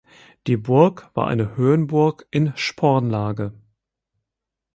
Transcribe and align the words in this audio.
Die 0.47 0.57
Burg 0.57 1.11
war 1.13 1.27
eine 1.27 1.55
Höhenburg 1.57 2.25
in 2.31 2.57
Spornlage. 2.57 3.53